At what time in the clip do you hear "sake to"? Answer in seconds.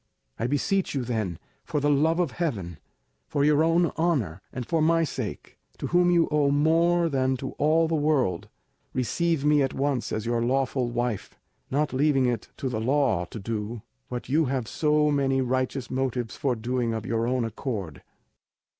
5.03-5.85